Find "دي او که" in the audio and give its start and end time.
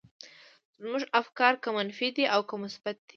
2.15-2.55